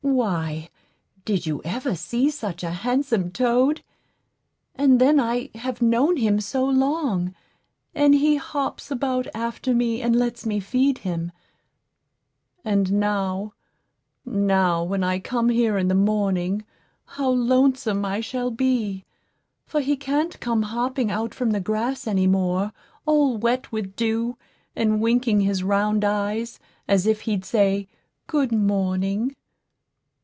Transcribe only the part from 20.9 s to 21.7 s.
out from the